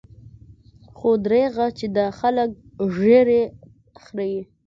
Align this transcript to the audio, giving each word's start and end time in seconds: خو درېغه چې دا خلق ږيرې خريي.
خو 0.95 1.09
درېغه 1.25 1.67
چې 1.77 1.85
دا 1.97 2.05
خلق 2.19 2.49
ږيرې 2.95 3.43
خريي. 4.03 4.41